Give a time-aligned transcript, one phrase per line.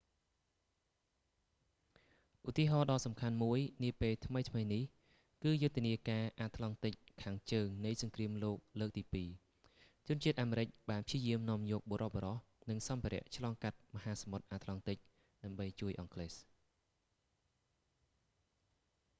[2.47, 4.83] ឧទាហរណ៍ដ៏សំខាន់មួយនាពេលថ្មីៗនេះ
[5.43, 6.93] គឺយុទ្ធនាការអាត្លង់ទិក
[7.23, 12.03] ខាងជើងនៃសង្គ្រាមលោកលើកទីពីរ wwii ជនជាតិអាមេរិកបានព្យាយាមនាំយកបុរ
[12.33, 14.97] សៗ និងសម្ភារៈឆ្លងកាត់មហាសមុទ្រអាត្លង់ទិក
[15.43, 16.33] ដើម្បីជួយអង់គ្លេស